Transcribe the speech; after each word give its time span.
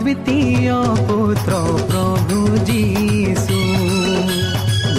द्वितीय 0.00 0.70
पुत्र 1.08 1.60
प्रभु 1.90 2.64
जीशु 2.68 3.58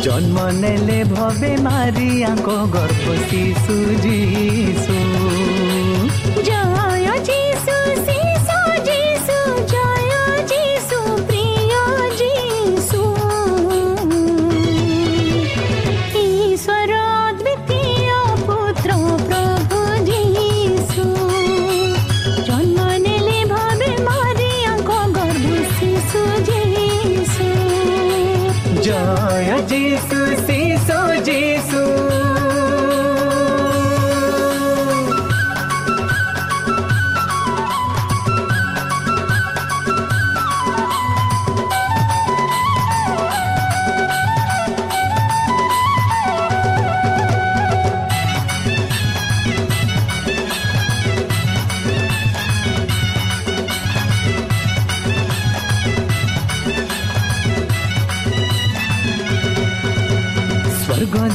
जन्म 0.04 0.38
ने 0.60 1.04
भवे 1.06 1.56
मारिया 1.64 2.34
गर्भ 2.46 3.06
शिशु 3.30 3.78
जीशु 4.06 5.00
जय 6.50 7.08
जीशु 7.30 7.80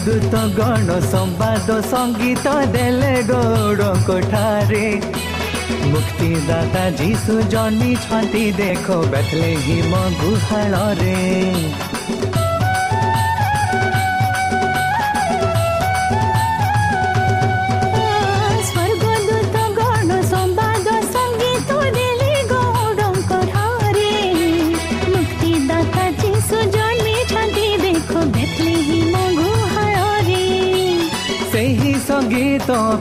त 0.06 0.40
गण 0.56 0.88
सम्वाद 1.04 1.70
सङ्गीत 1.90 2.46
देले 2.72 3.12
दौडको 3.28 4.18
ठाने 4.32 4.84
मुक्ति 5.92 6.28
दादा 6.48 6.84
जी 6.98 7.14
देखो 7.24 7.40
जन्मि 7.54 7.94
देखले 8.60 9.52
हिम 9.66 9.94
रे 11.00 11.93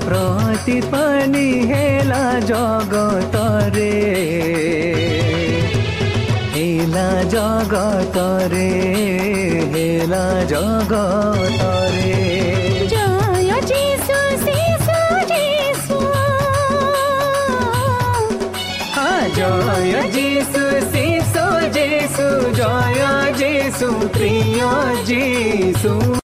প্রতি 0.01 0.77
পানি 0.91 1.47
হেলা 1.69 2.25
জগতরে 2.49 3.95
হেলা 6.55 7.09
জগতরে 7.33 8.71
হেলা 9.73 10.25
জগতরে 10.51 12.13
জয় 19.33 19.93
যিশু 20.11 20.63
শিশু 20.85 21.45
যিশু 21.71 22.27
জয় 22.53 23.03
যিশু 23.33 23.89
প্রিয় 24.13 24.67
যিশু 25.05 26.22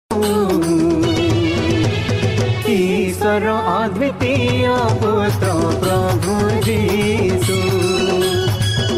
ঈশ্বর 3.38 3.46
অদ্বিতীয় 3.74 4.74
পুত্র 5.00 5.46
প্রভু 5.80 6.34
যিশু 6.66 7.58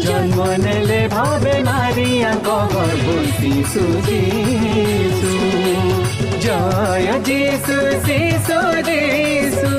জন্ম 0.05 0.37
নেলে 0.63 1.01
ভাবে 1.07 1.55
মারিয়াঙ্ক 1.63 2.47
গর্ভ 2.73 3.07
শিশু 3.37 3.83
যিশু 4.07 5.33
জয় 6.45 7.09
যিশু 7.27 7.77
শিশু 8.05 8.59
যিশু 8.89 9.71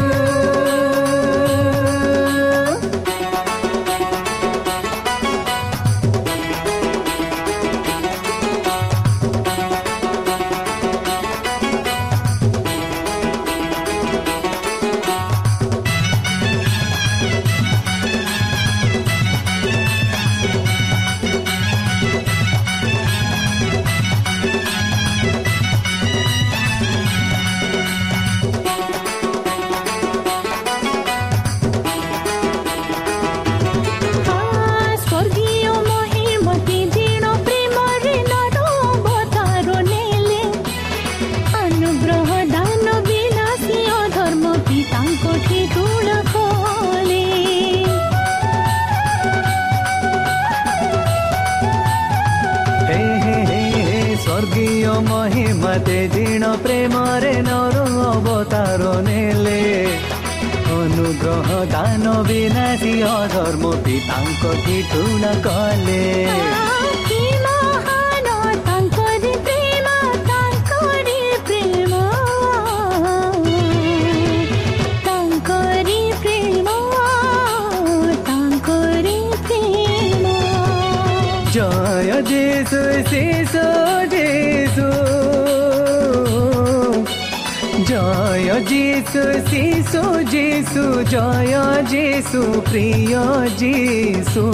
যিশু 89.13 89.25
যিশু 89.51 90.03
যিশু 90.25 90.83
জয় 91.05 91.55
যিশু 91.83 92.41
প্রিয় 92.61 93.21
যিশু 93.57 94.45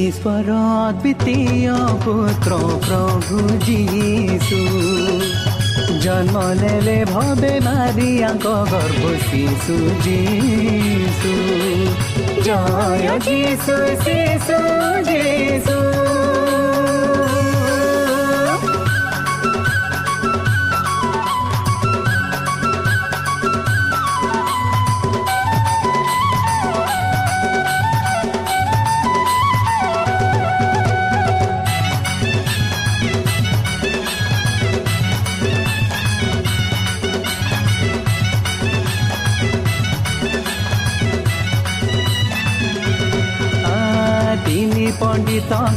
ঈশ্বর 0.00 0.48
দ্বিতীয় 0.92 1.76
পুত্র 2.04 2.50
প্রভু 2.86 3.36
যিশু 3.66 4.60
জন্ম 6.00 6.36
নেলে 6.60 6.98
ভবে 7.04 7.54
মারিয়াঙ্ক 7.60 8.46
গর্ভ 8.72 9.02
শিশু 9.28 9.76
যিশু 10.04 11.34
জয় 12.42 13.06
যিশু 13.26 13.76
যিশু 14.06 14.58
যিশু 15.04 15.78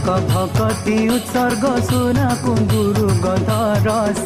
ପଣ୍ଡିତଙ୍କ 0.01 0.45
ଭକତି 0.53 0.95
ଉତ୍ସର୍ଗ 1.07 1.74
ସୁନା 1.89 2.30
କୁଙ୍ଗୁରୁ 2.44 3.07
ଗନ୍ଧ 3.21 3.57
ରସ 3.86 4.25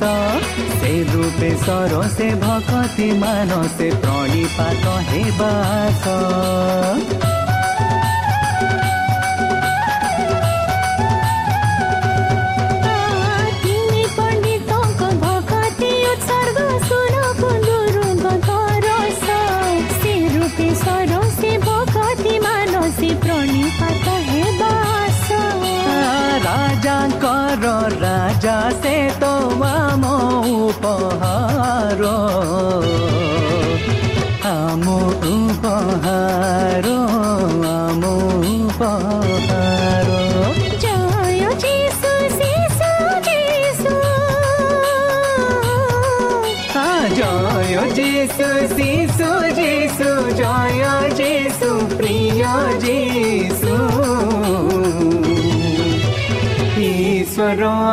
ସେ 0.80 0.92
ରୂପେ 1.12 1.51
ସର 1.66 2.01
ସେ 2.16 2.27
ଭକତି 2.39 3.12
ମାନ 3.19 3.62
ସେ 3.77 3.89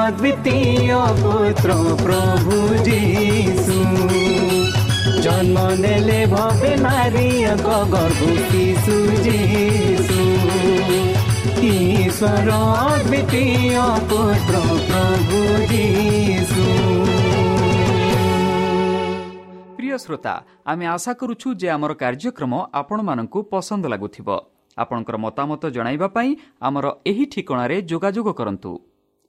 अद्वितीय 0.03 0.93
पुत्र 1.19 1.75
प्रभु 1.99 2.57
जीशु 2.85 3.79
जन्म 5.23 5.59
नेले 5.81 6.21
भवे 6.27 6.73
नारीक 6.77 7.67
गर्भ 7.93 8.23
किशु 8.49 8.97
जीशु 9.27 10.25
ईश्वर 11.69 12.51
अद्वितीय 12.51 13.79
पुत्र 14.11 14.65
प्रभु 14.89 15.43
जीशु 15.67 16.67
শ্রোতা 19.99 20.35
আমি 20.65 20.85
আশা 20.87 21.13
করুছু 21.21 21.49
যে 21.55 21.69
আমার 21.71 21.93
কার্যক্রম 21.95 22.53
আপনার 22.73 23.01
পসন্দ 23.51 23.85
লাগুব 23.87 24.29
আপনার 24.77 25.17
মতামত 25.25 25.63
পাই 26.15 26.29
আমার 26.61 26.85
এই 27.11 27.21
ঠিকার 27.33 27.71
যোগাযোগ 27.93 28.27
করতু 28.39 28.73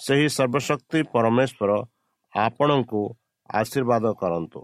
ସେହି 0.00 0.28
ସର୍ବଶକ୍ତି 0.36 1.00
ପରମେଶ୍ୱର 1.14 1.70
ଆପଣଙ୍କୁ 2.34 3.02
ଆଶୀର୍ବାଦ 3.50 4.04
କରନ୍ତୁ। 4.20 4.60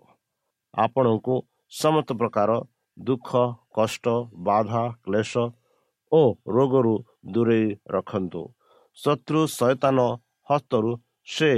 ଆପଣଙ୍କୁ 0.74 1.34
ସମସ୍ତ 1.72 2.10
ପ୍ରକାର 2.20 2.50
ଦୁଃଖ 2.96 3.30
କଷ୍ଟ 3.76 4.04
ବାଧା 4.48 4.82
କ୍ଲେଶ 5.04 5.32
ଓ 6.12 6.20
ରୋଗରୁ 6.56 6.94
ଦୂରେଇ 7.34 7.68
ରଖନ୍ତୁ। 7.94 8.42
ଶତ୍ରୁ 8.98 9.40
ସୈତାନ 9.58 9.98
ହସ୍ତରୁ 10.48 10.90
ସେ 11.26 11.50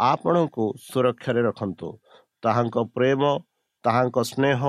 ଆପଣଙ୍କୁ 0.00 0.64
ସୁରକ୍ଷାରେ 0.88 1.40
ରଖନ୍ତୁ। 1.48 1.88
ତାହାଙ୍କ 2.42 2.76
ପ୍ରେମ 2.96 3.22
ତାହାଙ୍କ 3.84 4.18
ସ୍ନେହ 4.30 4.60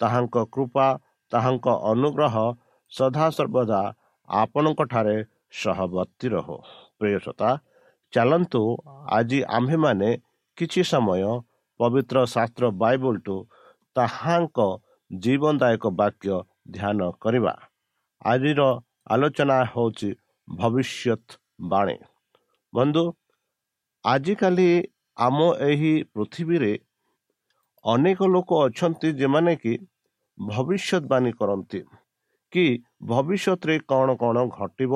ତାହାଙ୍କ 0.00 0.36
କୃପା 0.54 0.86
ତାହାଙ୍କ 1.32 1.66
ଅନୁଗ୍ରହ 1.92 2.36
ସଦାସର୍ବଦା 2.92 3.80
ଆପଣଙ୍କଠାରେ 4.28 5.16
ସହବର୍ତ୍ତୀ 5.60 6.26
ରହୁ। 6.34 6.56
ପ୍ରିୟସତା 6.98 7.50
ଚାଲନ୍ତୁ 8.12 8.62
ଆଜି 9.16 9.40
ଆମ୍ଭେମାନେ 9.58 10.08
କିଛି 10.58 10.82
ସମୟ 10.84 11.22
ପବିତ୍ର 11.80 12.16
ଶାସ୍ତ୍ର 12.26 12.64
ବାଇବଲଠୁ 12.82 13.36
ତାହାଙ୍କ 13.96 14.58
ଜୀବନଦାୟକ 15.10 15.84
ବାକ୍ୟ 16.00 16.34
ଧ୍ୟାନ 16.70 16.98
କରିବା। 17.22 17.54
ଆଜିର 18.22 18.60
ଆଲୋଚନା 19.10 19.58
ହେଉଛି 19.72 20.10
ଭବିଷ୍ୟତ 20.48 21.38
ବାଣୀ। 21.72 21.96
ବନ୍ଧୁ 22.72 23.04
ଆଜିକାଲି 24.04 24.68
ଆମ 25.16 25.38
ଏହି 25.68 25.92
ପୃଥିବୀରେ 26.14 26.72
ଅନେକ 27.84 28.20
ଲୋକ 28.34 28.50
ଅଛନ୍ତି 28.66 29.08
ଯେମାନେ 29.20 29.54
କି 29.62 29.72
ଭବିଷ୍ୟତବାଣୀ 30.38 31.32
କରନ୍ତି। 31.40 31.80
କି 32.52 32.64
ଭବିଷ୍ୟତରେ 33.04 33.76
କ'ଣ 33.90 34.08
କ'ଣ 34.22 34.36
ଘଟିବ 34.58 34.92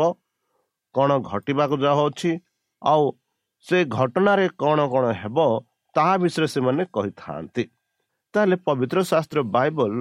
କ'ଣ 0.94 1.10
ଘଟିବାକୁ 1.30 1.76
ଯାଉଅଛି 1.84 2.30
ଆଉ 2.82 3.02
ସେ 3.66 3.84
ଘଟଣାରେ 3.84 4.46
କ'ଣ 4.60 4.78
କ'ଣ 4.88 5.04
ହେବ 5.12 5.38
ତାହା 5.94 6.14
ବିଷୟରେ 6.16 6.46
ସେମାନେ 6.46 6.82
କହିଥାନ୍ତି। 6.84 7.64
ତାହେଲେ 8.34 8.56
ପବିତ୍ର 8.66 8.98
ଶାସ୍ତ୍ର 9.02 9.38
ବାଇବଲ 9.56 9.94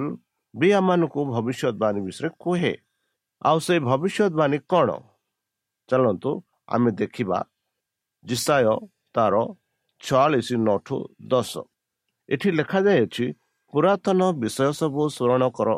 ବି 0.54 0.68
ଆମମାନଙ୍କୁ 0.72 1.20
ଭବିଷ୍ୟତବାଣୀ 1.34 2.00
ବିଷୟରେ 2.06 2.28
କୁହେ। 2.38 2.72
ଆଉ 3.42 3.58
ସେ 3.58 3.74
ଭବିଷ୍ୟତବାଣୀ 3.80 4.58
କ'ଣ? 4.70 4.88
ଚାଲନ୍ତୁ 5.88 6.30
ଆମେ 6.68 6.90
ଦେଖିବା। 6.90 7.38
ଜିସାୟ 8.24 8.68
ତାର 9.14 9.34
ଛୟାଳିଶ 10.00 10.48
ନଠୁ 10.66 10.96
ଦଶ। 11.26 11.52
ଏଠି 12.28 12.48
ଲେଖାଯାଇଅଛି 12.50 13.26
ପୁରାତନ 13.72 14.20
ବିଷୟ 14.32 14.70
ସବୁ 14.72 15.02
ସ୍ମରଣ 15.08 15.42
କର। 15.56 15.70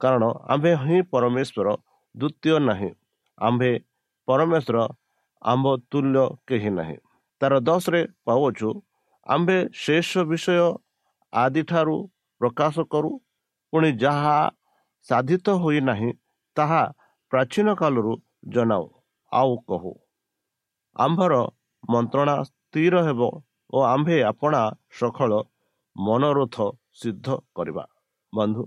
କାରଣ 0.00 0.24
ଆମ୍ଭେ 0.52 0.72
ହିଁ 0.76 0.98
ପରମେଶ୍ୱର 1.12 1.68
ଦ୍ୱିତୀୟ 2.14 2.58
ନାହିଁ। 2.68 2.90
ଆମ୍ଭେ 3.38 3.72
ପରମେଶ୍ୱର 4.28 4.78
ଆମ୍ଭ 5.44 5.66
ତୁଲ୍ୟ 5.90 6.24
କେହି 6.48 6.70
ନାହିଁ। 6.78 6.98
ତାର 7.40 7.54
ଦଶରେ 7.68 8.00
ପାଉଛୁ 8.26 8.70
ଆମ୍ଭେ 9.26 9.58
ଶେଷ 9.84 10.10
ବିଷୟ 10.30 10.66
ଆଦିଠାରୁ 11.32 11.96
ପ୍ରକାଶ 12.40 12.76
କରୁ 12.92 13.10
ପୁଣି 13.72 13.90
ଯାହା 14.02 14.36
ସାଧିତ 15.06 15.46
ହୋଇନାହିଁ 15.62 16.10
ତାହା 16.56 16.82
ପ୍ରାଚୀନ 17.32 17.68
କାଳରୁ 17.80 18.12
ଜଣାଉ 18.54 18.84
ଆଉ 19.32 19.52
କହୁ 19.68 19.92
ଆମ୍ଭର 20.96 21.34
ମନ୍ତ୍ରଣା 21.84 22.36
ସ୍ଥିର 22.48 22.94
ହେବ 23.06 23.20
ଓ 23.72 23.78
ଆମ୍ଭେ 23.84 24.16
ଆପଣା 24.30 24.62
ସଖଳ 24.98 25.32
ମନୋରଥ 25.96 26.56
ସିଦ୍ଧ 27.00 27.26
କରିବା। 27.56 27.84
ବନ୍ଧୁ 28.32 28.62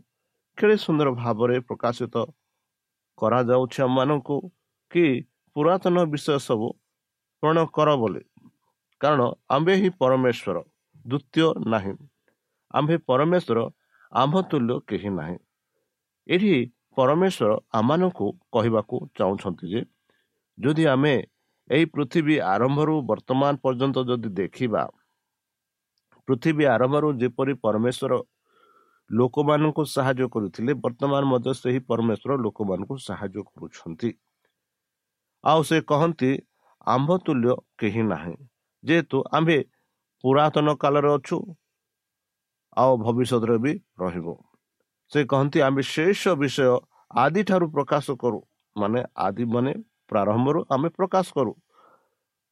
କେଡ଼େ 0.58 0.76
ସୁନ୍ଦର 0.84 1.10
ଭାବରେ 1.22 1.56
ପ୍ରକାଶିତ 1.68 2.16
କରାଯାଉଛି 3.18 3.80
ଆମମାନଙ୍କୁ 3.88 4.38
କି 4.92 5.06
ପୁରାତନ 5.58 6.02
ବିଷୟ 6.14 6.38
ସବୁ 6.40 6.68
ପୂରଣ 7.44 7.66
କର 7.76 7.90
ବୋଲି। 8.02 8.22
କାରଣ 9.02 9.22
ଆମ୍ଭେ 9.56 9.74
ହିଁ 9.82 9.90
ପରମେଶ୍ୱର 10.02 10.58
ଦ୍ୱିତୀୟ 11.06 11.48
ନାହିଁ। 11.74 11.94
ଆମ୍ଭେ 12.74 12.98
ପରମେଶ୍ୱର 13.10 13.60
ଆମ୍ଭ 14.12 14.36
ତୁଲ୍ୟ 14.52 14.76
କେହି 14.90 15.10
ନାହିଁ। 15.20 15.38
ଏଠି 16.30 16.54
ପରମେଶ୍ୱର 16.98 17.52
ଆମମାନଙ୍କୁ 17.80 18.28
କହିବାକୁ 18.54 18.96
ଚାହୁଁଛନ୍ତି 19.18 19.66
ଯେ 19.74 19.82
ଯଦି 20.58 20.84
ଆମେ 20.94 21.16
ଏହି 21.70 21.86
ପୃଥିବୀ 21.96 22.36
ଆରମ୍ଭରୁ 22.54 22.94
ବର୍ତ୍ତମାନ 23.10 23.54
ପର୍ଯ୍ୟନ୍ତ 23.64 23.98
ଯଦି 24.10 24.30
ଦେଖିବା 24.42 24.84
ପୃଥିବୀ 26.28 26.66
ଆରମ୍ଭରୁ 26.76 27.08
ଯେପରି 27.22 27.54
ପରମେଶ୍ୱର 27.66 28.14
ଲୋକମାନଙ୍କୁ 29.10 29.84
ସାହାଯ୍ୟ 29.96 30.26
କରୁଥିଲେ 30.34 30.72
ବର୍ତ୍ତମାନ 30.86 31.22
ମଧ୍ୟ 31.34 31.52
ସେହି 31.62 31.80
ପରମେଶ୍ୱର 31.90 32.32
ଲୋକମାନଙ୍କୁ 32.46 32.96
ସାହାଯ୍ୟ 33.08 33.40
କରୁଛନ୍ତି। 33.50 34.10
ଆଉ 35.44 35.60
ସେ 35.64 35.78
କହନ୍ତି 35.82 36.32
ଆମ୍ଭ 36.88 37.10
ତୁଲ୍ୟ 37.26 37.54
କେହି 37.80 38.04
ନାହିଁ। 38.04 38.36
ଯେହେତୁ 38.84 39.18
ଆମ୍ଭେ 39.32 39.58
ପୁରାତନ 40.24 40.68
କାଳରେ 40.76 41.10
ଅଛୁ 41.14 41.38
ଆଉ 42.78 42.94
ଭବିଷ୍ୟତରେ 42.98 43.58
ବି 43.58 43.74
ରହିବ। 44.00 44.28
ସେ 45.12 45.20
କହନ୍ତି 45.26 45.60
ଆମେ 45.62 45.82
ଶେଷ 45.88 46.22
ବିଷୟ 46.36 46.70
ଆଦିଠାରୁ 47.16 47.66
ପ୍ରକାଶ 47.72 48.06
କରୁ। 48.16 48.40
ମାନେ 48.76 49.02
ଆଦି 49.18 49.46
ମାନେ 49.46 49.72
ପ୍ରାରମ୍ଭରୁ 50.10 50.60
ଆମେ 50.70 50.90
ପ୍ରକାଶ 50.90 51.28
କରୁ। 51.34 51.54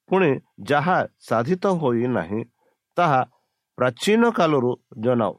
ପୁଣି 0.09 0.29
ଯାହା 0.69 0.97
ସାଧିତ 1.19 1.63
ହୋଇନାହିଁ 1.81 2.41
ତାହା 2.97 3.21
ପ୍ରାଚୀନ 3.77 4.23
କାଳରୁ 4.31 4.71
ଜଣାଉ। 4.99 5.35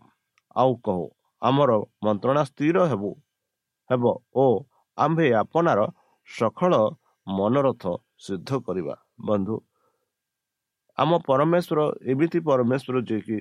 ଆଉ 0.57 0.73
କହୁ 0.85 1.05
ଆମର 1.43 1.71
ମନ୍ତ୍ରଣା 2.05 2.43
ସ୍ଥିର 2.45 2.77
ହେବୁ 2.87 3.11
ହେବ 3.91 4.05
ଓ 4.35 4.47
ଆମ୍ଭେ 4.99 5.27
ଆପଣାର 5.33 5.81
ସକଳ 6.29 6.73
ମନୋରଥ 7.27 7.85
ସିଦ୍ଧ 8.19 8.51
କରିବା। 8.67 8.95
ବନ୍ଧୁ 9.21 9.57
ଆମ 10.99 11.11
ପରମେଶ୍ୱର 11.29 11.81
ଏମିତି 12.13 12.39
ପରମେଶ୍ୱର 12.49 12.97
ଯିଏକି 13.09 13.39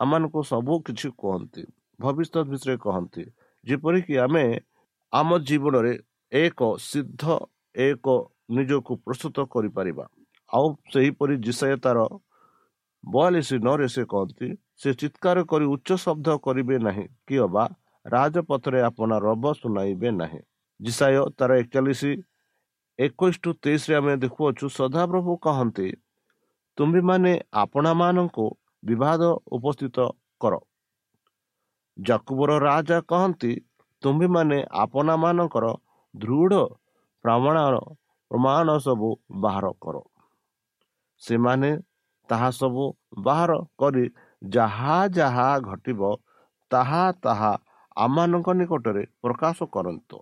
ଆମମାନଙ୍କୁ 0.00 0.40
ସବୁ 0.42 0.74
କିଛି 0.86 1.08
କୁହନ୍ତି 1.20 1.62
ଭବିଷ୍ୟତ 1.98 2.36
ବିଷୟରେ 2.50 2.76
କହନ୍ତି। 2.84 3.24
ଯେପରିକି 3.66 4.14
ଆମେ 4.24 4.44
ଆମ 5.12 5.30
ଜୀବନରେ 5.48 5.92
ଏକ 6.32 6.60
ସିଦ୍ଧ 6.80 7.22
ଏକ 7.74 8.06
ନିଜକୁ 8.56 8.92
ପ୍ରସ୍ତୁତ 9.06 9.36
କରିପାରିବା। 9.54 10.04
ଆଉ 10.50 10.66
ସେହିପରି 10.92 11.34
ଜିସାଏ 11.46 11.76
ତାର 11.84 11.98
ବୟାଳିଶ 13.04 13.50
ନରେ 13.66 13.86
ସେ 13.88 14.02
କହନ୍ତି 14.04 14.48
ସେ 14.80 14.90
ଚିତ୍କାର 15.00 15.38
କରି 15.50 15.66
ଉଚ୍ଚ 15.74 15.88
ଶବ୍ଦ 16.04 16.28
କରିବେ 16.44 16.76
ନାହିଁ 16.78 17.06
କି 17.26 17.36
ଅବା 17.46 17.64
ରାଜପଥରେ 18.06 18.80
ଆପଣ 18.88 19.10
ରବ 19.26 19.44
ଶୁଣାଇବେ 19.60 20.08
ନାହିଁ। 20.20 20.40
ଜିସାୟ 20.80 21.24
ତାର 21.38 21.50
ଏକଚାଳିଶ 21.62 22.02
ଏକୋଇଶ 22.98 23.34
ଟୁ 23.42 23.50
ତେଇଶରେ 23.62 23.94
ଆମେ 23.96 24.14
ଦେଖୁଅଛୁ 24.24 24.66
ସଦାପ୍ରଭୁ 24.78 25.32
କହନ୍ତି 25.46 25.88
ତୁମ୍ଭେମାନେ 26.78 27.32
ଆପଣମାନଙ୍କୁ 27.62 28.46
ବିବାଦ 28.82 29.22
ଉପସ୍ଥିତ 29.56 30.06
କର। 30.40 30.54
ଜାକୁବର 31.96 32.50
ରାଜା 32.58 32.98
କହନ୍ତି 33.10 33.52
ତୁମ୍ଭେମାନେ 34.02 34.58
ଆପଣମାନଙ୍କର 34.84 35.66
ଦୃଢ଼ 36.14 36.62
ପ୍ରମାଣ 37.24 37.58
ପ୍ରମାଣ 38.30 38.68
ସବୁ 38.78 39.08
ବାହାର 39.42 39.66
କର। 39.82 39.96
ସେମାନେ 41.22 41.70
ତାହା 42.28 42.48
ସବୁ 42.60 42.84
ବାହାର 43.24 43.52
କରି 43.78 44.04
ଯାହା 44.42 44.96
ଯାହା 45.18 45.48
ଘଟିବ 45.68 46.00
ତାହା 46.70 47.04
ତାହା 47.24 47.52
ଆମମାନଙ୍କ 47.96 48.48
ନିକଟରେ 48.60 49.04
ପ୍ରକାଶ 49.22 49.58
କରନ୍ତୁ। 49.74 50.18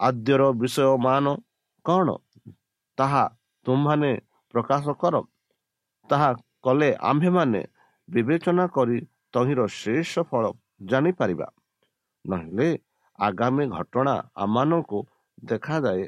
ଆଦ୍ୟର 0.00 0.42
ବିଷୟମାନ 0.60 1.24
କ'ଣ? 1.84 2.08
ତାହା 2.98 3.24
ତୁମମାନେ 3.66 4.10
ପ୍ରକାଶ 4.54 4.84
କର। 5.02 5.14
ତାହା 6.10 6.28
କଲେ 6.62 6.90
ଆମ୍ଭେମାନେ 7.02 7.62
ବିବେଚନା 8.08 8.64
କରି 8.66 8.98
ତହିଁର 9.34 9.60
ଶେଷ 9.74 10.12
ଫଳ 10.30 10.44
ଜାଣିପାରିବା। 10.82 11.48
ନହେଲେ 12.24 12.68
ଆଗାମୀ 13.18 13.64
ଘଟଣା 13.68 14.14
ଆମମାନଙ୍କୁ 14.36 14.98
ଦେଖାଯାଏ। 15.44 16.04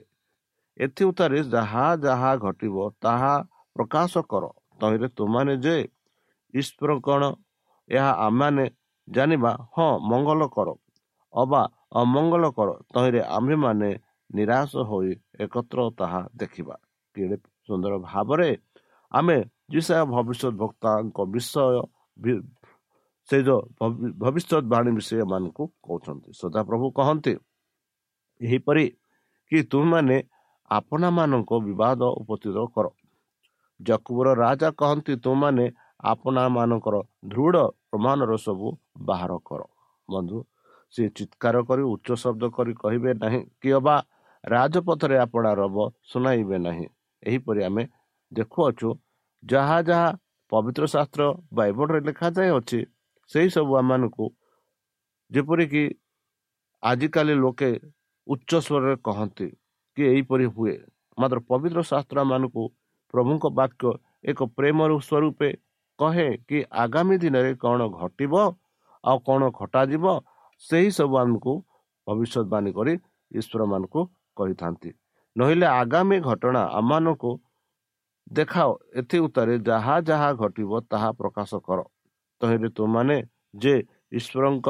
ଏଥି 0.76 1.02
ଉତ୍ତାରେ 1.04 1.38
ଯାହା 1.54 1.84
ଯାହା 2.04 2.30
ଘଟିବ 2.36 2.76
ତାହା 3.02 3.34
ପ୍ରକାଶ 3.76 4.12
କର। 4.30 4.44
ତହିଁରେ 4.80 5.08
ତୁମାନେ 5.08 5.54
ଯେ 5.56 5.76
ଈଶ୍ୱର 6.54 6.90
କ'ଣ? 7.00 7.22
ଏହା 7.88 8.10
ଆମମାନେ 8.26 8.64
ଜାଣିବା 9.08 9.52
ହଁ 9.74 9.88
ମଙ୍ଗଳ 10.10 10.40
କର 10.46 10.68
ଅବା 11.34 11.62
ଅମଙ୍ଗଳ 11.92 12.44
କର। 12.50 12.68
ତହିଁରେ 12.94 13.20
ଆମ୍ଭେମାନେ 13.36 13.90
ନିରାଶ 14.30 14.72
ହୋଇ 14.82 15.12
ଏକତ୍ର 15.38 15.78
ତାହା 15.98 16.20
ଦେଖିବା 16.36 16.76
କେଡ଼େ 17.14 17.36
ସୁନ୍ଦର 17.68 17.94
ଭାବରେ 18.04 18.50
ଆମେ 19.12 19.36
ଯିଶା 19.70 19.96
ଭବିଷ୍ୟତ 20.06 20.52
ବକ୍ତାଙ୍କ 20.54 21.18
ବିଷୟ 21.32 21.64
ସେ 23.28 23.36
ଯେଉଁ 23.42 23.60
ଭବିଷ୍ୟତ 24.22 24.62
ବାଣୀ 24.66 24.90
ବିଷୟ 24.98 25.14
କହୁଛନ୍ତି 25.84 26.30
ସଦାପ୍ରଭୁ 26.32 26.86
କହନ୍ତି 26.98 27.34
ଏହିପରି 28.40 28.84
କି 29.52 29.58
ତୁମମାନେ 29.64 30.16
ଆପଣମାନଙ୍କ 30.70 31.50
ବିବାଦ 31.60 32.00
ଉପସ୍ଥିତ 32.20 32.58
କର 32.74 32.86
ଜକୁବର 33.80 34.28
ରାଜା 34.34 34.68
କହନ୍ତି 34.72 35.14
ତୁମମାନେ 35.16 35.64
ଆପଣମାନଙ୍କର 36.04 36.96
ଦୃଢ଼ 37.26 37.56
ପ୍ରମାଣର 37.90 38.32
ସବୁ 38.36 38.68
ବାହାର 39.06 39.32
କର 39.44 39.60
ବନ୍ଧୁ 40.08 40.38
ସେ 40.94 41.02
ଚିତ୍କାର 41.10 41.56
କରି 41.68 41.82
ଉଚ୍ଚ 41.84 42.08
ଶବ୍ଦ 42.14 42.42
କରି 42.50 42.72
କହିବେ 42.74 43.10
ନାହିଁ 43.14 43.40
କି 43.60 43.70
ଅବା 43.72 43.96
ରାଜପଥରେ 44.46 45.16
ଆପଣ 45.24 45.44
ରବ 45.60 45.76
ଶୁଣାଇବେ 46.10 46.56
ନାହିଁ। 46.66 46.86
ଏହିପରି 47.22 47.60
ଆମେ 47.68 47.82
ଦେଖୁଅଛୁ 48.32 48.88
ଯାହା 49.42 49.78
ଯାହା 49.88 50.08
ପବିତ୍ର 50.52 50.84
ଶାସ୍ତ୍ର 50.94 51.22
ବାଇବଲରେ 51.58 52.00
ଲେଖାଯାଇଅଛି 52.08 52.80
ସେହି 53.30 53.48
ସବୁ 53.56 53.72
ଆମମାନଙ୍କୁ 53.80 54.26
ଯେପରିକି 55.30 55.84
ଆଜିକାଲି 56.82 57.34
ଲୋକେ 57.44 57.70
ଉଚ୍ଚ 58.26 58.50
ସ୍ୱରରେ 58.66 58.94
କହନ୍ତି 59.06 59.48
କି 59.96 60.02
ଏହିପରି 60.12 60.46
ହୁଏ। 60.54 60.74
ମାତ୍ର 61.18 61.38
ପବିତ୍ର 61.50 61.80
ଶାସ୍ତ୍ର 61.90 62.18
ମାନଙ୍କୁ 62.30 62.64
ପ୍ରଭୁଙ୍କ 63.14 63.44
ବାକ୍ୟ 63.58 63.90
ଏକ 64.30 64.38
ପ୍ରେମର 64.58 64.90
ସ୍ୱରୂପେ 65.08 65.50
କହେ 65.98 66.28
କି 66.48 66.58
ଆଗାମୀ 66.84 67.16
ଦିନରେ 67.22 67.52
କ'ଣ 67.62 67.80
ଘଟିବ 68.00 68.34
ଆଉ 69.04 69.18
କ'ଣ 69.26 69.42
ଘଟାଯିବ 69.58 70.04
ସେହି 70.62 70.90
ସବୁ 70.98 71.14
ଆମକୁ 71.22 71.52
ଭବିଷ୍ୟତବାଣୀ 72.06 72.70
କରି 72.78 72.94
ଈଶ୍ୱର 73.30 73.62
ମାନଙ୍କୁ 73.72 74.00
କହିଥାନ୍ତି 74.36 74.90
ନହେଲେ 75.36 75.66
ଆଗାମୀ 75.72 76.18
ଘଟଣା 76.28 76.62
ଆମମାନଙ୍କୁ 76.78 77.30
ଦେଖାଅ 78.30 78.70
ଏଥି 79.00 79.18
ଉତ୍ତାରେ 79.26 79.54
ଯାହା 79.68 79.96
ଯାହା 80.08 80.30
ଘଟିବ 80.40 80.80
ତାହା 80.92 81.10
ପ୍ରକାଶ 81.20 81.50
କର। 81.66 81.80
ତହିଁରେ 82.40 82.68
ତୁମାନେ 82.78 83.16
ଯେ 83.54 83.74
ଈଶ୍ୱରଙ୍କ 84.12 84.68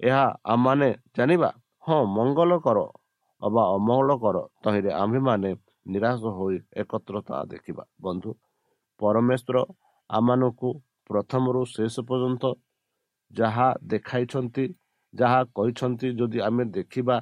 ଏହା 0.00 0.24
ଆମମାନେ 0.52 0.88
ଜାଣିବା 1.16 1.50
ହଁ 1.84 2.00
ମଙ୍ଗଳ 2.16 2.50
କର 2.66 2.78
ଅବା 3.42 3.62
ଅମଙ୍ଗଳ 3.76 4.10
କର 4.24 4.36
ତହିଁରେ 4.64 4.90
ଆମ୍ଭେମାନେ 4.94 5.50
ନିରାଶ 5.92 6.22
ହୋଇ 6.38 6.56
ଏକତ୍ରତା 6.82 7.36
ଦେଖିବା। 7.52 7.84
ବନ୍ଧୁ 8.04 8.30
ପରମେଶ୍ୱର 9.00 9.56
ଆମମାନଙ୍କୁ 10.10 10.70
ପ୍ରଥମରୁ 11.10 11.60
ଶେଷ 11.74 11.94
ପର୍ଯ୍ୟନ୍ତ 12.08 12.44
ଯାହା 13.30 13.68
ଦେଖାଇଛନ୍ତି 13.92 14.64
ଯାହା 15.14 15.40
କହିଛନ୍ତି 15.56 16.08
ଯଦି 16.18 16.38
ଆମେ 16.48 16.64
ଦେଖିବା 16.76 17.16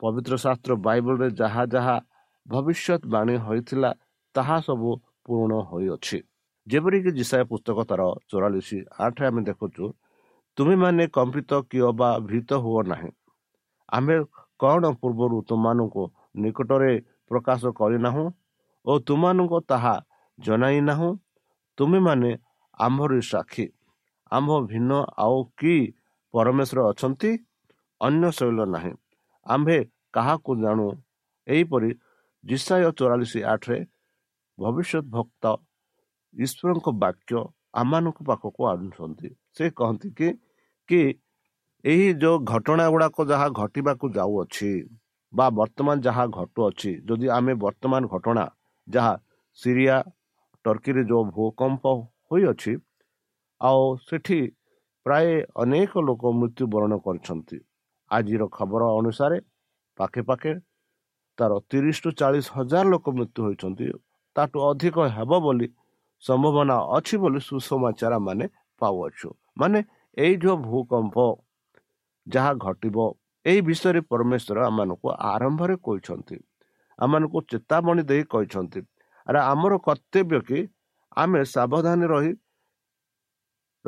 ପବିତ୍ର 0.00 0.34
ଶାସ୍ତ୍ର 0.36 0.72
ବାଇବଲରେ 0.86 1.28
ଯାହା 1.40 1.62
ଯାହା 1.66 1.96
ଭବିଷ୍ୟତ 2.46 3.02
ବାଣୀ 3.06 3.34
ହୋଇଥିଲା 3.46 3.90
ତାହା 4.34 4.56
ସବୁ 4.60 4.90
ପୂରଣ 5.24 5.52
ହୋଇଅଛି। 5.70 6.18
ଯେପରିକି 6.66 7.10
ଯିଶାଏ 7.18 7.44
ପୁସ୍ତକ 7.50 7.78
ତାର 7.90 8.02
ଚଉରାଳିଶ 8.30 8.68
ଆଠରେ 9.04 9.26
ଆମେ 9.30 9.40
ଦେଖୁଛୁ 9.48 9.84
ତୁମେମାନେ 10.58 11.04
କମ୍ପିତ 11.16 11.50
କିଏ 11.70 11.90
ବା 12.00 12.10
ଭୀତ 12.28 12.50
ହୁଅ 12.64 12.80
ନାହିଁ। 12.90 13.10
ଆମେ 13.88 14.16
କ'ଣ 14.60 14.82
ପୂର୍ବରୁ 15.00 15.36
ତୁମମାନଙ୍କୁ 15.48 16.04
ନିକଟରେ 16.42 16.92
ପ୍ରକାଶ 17.30 17.62
କରିନାହୁଁ 17.80 18.24
ଓ 18.84 18.92
ତୁମମାନଙ୍କୁ 18.98 19.58
ତାହା 19.70 19.94
ଜଣାଇ 20.38 20.78
ନାହୁଁ 20.80 21.10
ତୁମେମାନେ 21.78 22.30
ଆମ୍ଭରି 22.78 23.20
ସାକ୍ଷୀ। 23.22 23.66
ଆମ୍ଭ 24.32 24.50
ଭିନ୍ନ 24.70 24.90
ଆଉ 25.16 25.38
କି 25.58 25.74
ପରମେଶ୍ୱର 26.34 26.78
ଅଛନ୍ତି? 26.90 27.30
ଅନ୍ୟ 28.00 28.30
ଶୈଳ 28.30 28.58
ନାହିଁ। 28.74 28.92
ଆମ୍ଭେ 29.48 29.78
କାହାକୁ 30.14 30.50
ଜାଣୁ 30.62 30.86
ଏହିପରି 31.46 31.90
ଜିସାୟ 32.44 32.90
ଚଉରାଳିଶ 32.92 33.32
ଆଠରେ 33.52 33.78
ଭବିଷ୍ୟତ 34.58 35.04
ଭକ୍ତ 35.10 35.44
ଈଶ୍ୱରଙ୍କ 36.34 36.88
ବାକ୍ୟ 37.02 37.40
ଆମମାନଙ୍କ 37.74 38.18
ପାଖକୁ 38.28 38.60
ଆଣୁଛନ୍ତି 38.72 39.28
ସେ 39.56 39.64
କହନ୍ତି 39.78 40.08
କି 40.18 40.28
କି 40.88 41.00
ଏହି 41.84 42.06
ଯେଉଁ 42.14 42.36
ଘଟଣା 42.46 42.84
ଗୁଡ଼ାକ 42.90 43.16
ଯାହା 43.24 43.48
ଘଟିବାକୁ 43.60 44.06
ଯାଉଅଛି 44.14 44.70
ବା 45.32 45.46
ବର୍ତ୍ତମାନ 45.52 45.96
ଯାହା 46.00 46.24
ଘଟୁଅଛି 46.34 46.92
ଯଦି 47.04 47.26
ଆମେ 47.30 47.54
ବର୍ତ୍ତମାନ 47.64 48.02
ଘଟଣା 48.08 48.44
ଯାହା 48.88 49.14
ସିରିଆ 49.58 49.96
ଟର୍କିରେ 50.64 51.02
ଯେଉଁ 51.10 51.24
ଭୂକମ୍ପ 51.32 51.84
ହୋଇଅଛି 52.28 52.72
ଆଉ 53.60 53.84
ସେଠି 54.06 54.40
ପ୍ରାୟ 55.06 55.28
ଅନେକ 55.56 55.92
ଲୋକ 56.08 56.22
ମୃତ୍ୟୁବରଣ 56.38 56.92
କରିଛନ୍ତି 57.04 57.58
ଆଜିର 58.10 58.42
ଖବର 58.56 58.82
ଅନୁସାରେ 58.98 59.38
ପାଖେ 59.98 60.22
ପାଖେ 60.22 60.52
ତାର 61.38 61.52
ତିରିଶରୁ 61.70 62.10
ଚାଳିଶ 62.20 62.46
ହଜାର 62.56 62.84
ଲୋକ 62.92 63.06
ମୃତ୍ୟୁ 63.18 63.40
ହୋଇଛନ୍ତି। 63.46 63.86
ତାଠୁ 64.36 64.56
ଅଧିକ 64.70 64.96
ହେବ 65.16 65.30
ବୋଲି 65.44 65.68
ସମ୍ଭାବନା 66.22 66.76
ଅଛି 66.96 67.14
ବୋଲି 67.22 67.40
ସୁସମାଚାର 67.48 68.14
ମାନେ 68.18 68.44
ପାଉଅଛୁ। 68.80 69.28
ମାନେ 69.60 69.78
ଏଇ 70.16 70.34
ଯେଉଁ 70.42 70.56
ଭୂକମ୍ପ 70.66 71.16
ଯାହା 72.26 72.52
ଘଟିବ 72.64 72.96
ଏହି 73.44 73.60
ବିଷୟରେ 73.60 74.00
ପରମେଶ୍ୱର 74.10 74.58
ଆମମାନଙ୍କୁ 74.70 75.08
ଆରମ୍ଭରେ 75.32 75.74
କହିଛନ୍ତି। 75.86 76.36
ଆମମାନଙ୍କୁ 76.98 77.38
ଚେତାବନୀ 77.50 78.02
ଦେଇ 78.10 78.22
କହିଛନ୍ତି। 78.32 78.80
ଆରେ 79.26 79.40
ଆମର 79.52 79.72
କର୍ତ୍ତବ୍ୟ 79.86 80.38
କି? 80.48 80.58
ଆମେ 81.16 81.40
ସାବଧାନ 81.54 82.00
ରହି 82.12 82.30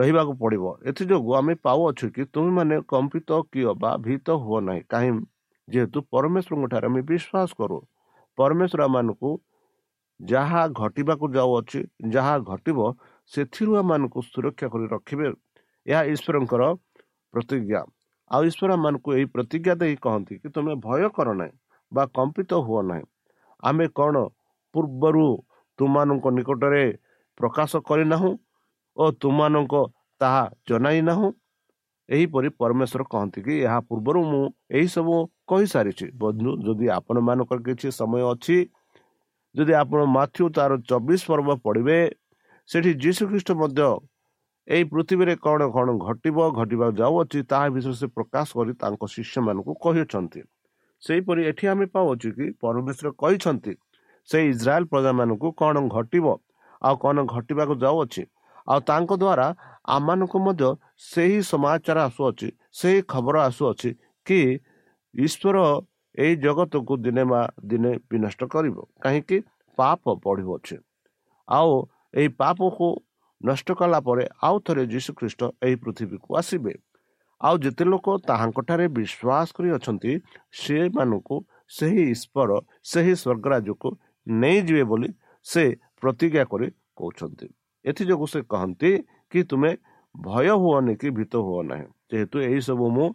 ରହିବାକୁ 0.00 0.32
ପଡ଼ିବ। 0.42 0.64
ଏଥିଯୋଗୁଁ 0.90 1.32
ଆମେ 1.40 1.54
ପାଉଅଛୁ 1.66 2.06
କି 2.16 2.22
ତୁମେମାନେ 2.34 2.76
କମ୍ପିତ 2.92 3.30
କିଏ 3.52 3.72
ବା 3.82 3.90
ଭୀତ 4.04 4.26
ହୁଅ 4.44 4.58
ନାହିଁ। 4.68 4.82
କାହିଁ 4.92 5.12
ଯେହେତୁ 5.68 5.98
ପରମେଶ୍ୱରଙ୍କ 6.12 6.64
ଠାରେ 6.72 6.86
ଆମେ 6.90 7.00
ବିଶ୍ୱାସ 7.10 7.50
କରୁ। 7.60 7.78
ପରମେଶ୍ୱର 8.38 8.80
ଆମମାନଙ୍କୁ 8.88 9.30
ଯାହା 10.20 10.62
ଘଟିବାକୁ 10.80 11.24
ଯାଉଅଛି 11.36 11.80
ଯାହା 12.14 12.34
ଘଟିବ 12.50 12.78
ସେଥିରୁ 13.32 13.72
ଆମମାନଙ୍କୁ 13.82 14.20
ସୁରକ୍ଷା 14.26 14.66
କରି 14.72 14.86
ରଖିବେ। 14.94 15.28
ଏହା 15.86 16.02
ଈଶ୍ୱରଙ୍କର 16.14 16.62
ପ୍ରତିଜ୍ଞା। 17.34 17.80
ଆଉ 18.30 18.42
ଈଶ୍ୱର 18.50 18.70
ଆମମାନଙ୍କୁ 18.78 19.08
ଏହି 19.16 19.26
ପ୍ରତିଜ୍ଞା 19.34 19.74
ଦେଇ 19.80 19.94
କହନ୍ତି 20.04 20.34
କି 20.42 20.48
ତୁମେ 20.54 20.72
ଭୟ 20.86 21.08
କର 21.16 21.28
ନାହିଁ 21.40 21.54
ବା 21.92 22.02
କମ୍ପିତ 22.16 22.50
ହୁଅ 22.66 22.80
ନାହିଁ। 22.90 23.04
ଆମେ 23.62 23.86
କ'ଣ 23.98 24.14
ପୂର୍ବରୁ 24.74 25.26
ତୁମମାନଙ୍କ 25.78 26.26
ନିକଟରେ 26.36 26.84
ପ୍ରକାଶ 27.40 27.72
କରିନାହୁଁ? 27.88 28.32
ଓ 29.02 29.04
ତୁମମାନଙ୍କ 29.22 29.74
ତାହା 30.20 30.44
ଜଣାଇ 30.68 31.00
ନାହୁଁ। 31.08 31.28
ଏହିପରି 32.08 32.48
ପରମେଶ୍ୱର 32.60 33.02
କହନ୍ତି 33.12 33.40
କି 33.46 33.54
ଏହା 33.66 33.78
ପୂର୍ବରୁ 33.88 34.20
ମୁଁ 34.30 34.44
ଏହିସବୁ 34.78 35.14
କହିସାରିଛି। 35.50 36.06
ବନ୍ଧୁ 36.22 36.50
ଯଦି 36.66 36.86
ଆପଣମାନଙ୍କର 36.98 37.58
କିଛି 37.68 37.88
ସମୟ 38.00 38.22
ଅଛି 38.32 38.56
ଯଦି 39.54 39.72
ଆପଣ 39.82 40.00
ମାଥ୍ୟୁ 40.16 40.44
ତାର 40.56 40.72
ଚବିଶ 40.90 41.20
ପର୍ବ 41.30 41.48
ପଢ଼ିବେ 41.66 41.98
ସେଠି 42.68 42.90
ଯୀଶୁଖ୍ରୀଷ୍ଟ 43.02 43.50
ମଧ୍ୟ 43.60 43.88
ଏହି 44.68 44.84
ପୃଥିବୀରେ 44.92 45.34
କ'ଣ 45.44 45.60
କ'ଣ 45.74 45.88
ଘଟିବ 46.06 46.36
ଘଟିବାକୁ 46.58 46.94
ଯାଉଅଛି 47.00 47.38
ତାହା 47.50 47.66
ବିଷୟରେ 47.74 47.96
ସେ 48.00 48.06
ପ୍ରକାଶ 48.16 48.48
କରି 48.58 48.72
ତାଙ୍କ 48.82 49.02
ଶିଷ୍ୟମାନଙ୍କୁ 49.14 49.72
କହିଅଛନ୍ତି। 49.84 50.40
ସେହିପରି 51.02 51.40
ଏଠି 51.50 51.64
ଆମେ 51.72 51.86
ପାଉଛୁ 51.94 52.28
କି 52.36 52.46
ପରମେଶ୍ୱର 52.62 53.08
କହିଛନ୍ତି 53.22 53.72
ସେଇ 54.28 54.44
ଇସ୍ରାଏଲ 54.54 54.84
ପ୍ରଜାମାନଙ୍କୁ 54.92 55.48
କ'ଣ 55.60 55.74
ଘଟିବ 55.96 56.26
ଆଉ 56.82 56.94
କ'ଣ 57.02 57.16
ଘଟିବାକୁ 57.34 57.74
ଯାଉଅଛି 57.84 58.22
ଆଉ 58.68 58.80
ତାଙ୍କ 58.80 59.10
ଦ୍ୱାରା 59.22 59.46
ଆମମାନଙ୍କୁ 59.88 60.38
ମଧ୍ୟ 60.46 60.68
ସେହି 61.10 61.38
ସମାଚାର 61.42 61.98
ଆସୁଅଛି 62.08 62.48
ସେହି 62.72 63.00
ଖବର 63.12 63.36
ଆସୁଅଛି 63.48 63.90
କି 64.26 64.40
ଈଶ୍ୱର 65.14 65.56
ଏହି 66.14 66.34
ଜଗତକୁ 66.36 66.92
ଦିନେ 67.04 67.24
ବା 67.24 67.40
ଦିନେ 67.70 67.92
ବିନଷ୍ଟ 68.10 68.40
କରିବ 68.54 68.76
କାହିଁକି 69.02 69.36
ପାପ 69.78 70.02
ବଢ଼ିଅଛି 70.24 70.76
ଆଉ 71.48 71.72
ଏହି 72.14 72.28
ପାପକୁ 72.40 72.86
ନଷ୍ଟ 73.40 73.68
କଲା 73.72 73.98
ପରେ 74.00 74.24
ଆଉ 74.42 74.56
ଥରେ 74.60 74.82
ଯୀଶୁଖ୍ରୀଷ୍ଟ 74.86 75.42
ଏହି 75.64 75.76
ପୃଥିବୀକୁ 75.84 76.28
ଆସିବେ। 76.36 76.74
ଆଉ 77.40 77.54
ଯେତେ 77.64 77.84
ଲୋକ 77.84 78.06
ତାହାଙ୍କଠାରେ 78.28 78.86
ବିଶ୍ୱାସ 78.96 79.48
କରି 79.56 79.68
ଅଛନ୍ତି 79.76 80.12
ସେମାନଙ୍କୁ 80.52 81.36
ସେହି 81.76 82.02
ଈଶ୍ୱର 82.14 82.50
ସେହି 82.84 83.14
ସ୍ୱର୍ଗରାଜକୁ 83.22 83.88
ନେଇଯିବେ 84.26 84.84
ବୋଲି 84.90 85.08
ସେ 85.46 85.64
ପ୍ରତିଜ୍ଞା 86.00 86.44
କରି 86.52 86.66
କହୁଛନ୍ତି। 86.98 87.46
ଏଥିଯୋଗୁଁ 87.84 88.26
ସେ 88.32 88.40
କହନ୍ତି 88.52 88.90
କି 89.32 89.40
ତୁମେ 89.50 89.70
ଭୟ 90.14 90.46
ହୁଅନି 90.62 90.94
କି 91.00 91.08
ଭୀତ 91.16 91.34
ହୁଅ 91.46 91.60
ନାହିଁ। 91.70 91.86
ଯେହେତୁ 92.10 92.36
ଏହିସବୁ 92.48 92.86
ମୁଁ 92.96 93.06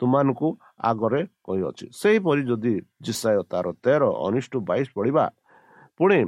ତୁମମାନଙ୍କୁ 0.00 0.48
ଆଗରେ 0.90 1.20
କହିଅଛି। 1.46 1.86
ସେହିପରି 2.00 2.42
ଯଦି 2.50 2.74
ଜିସାୟ 3.04 3.40
ତାର 3.52 3.66
ତେର 3.84 4.02
ଅନିଷ୍ଟ 4.26 4.52
ବାଇଶ 4.68 4.86
ପଢ଼ିବା 4.96 5.24
ପୁଣି 6.00 6.20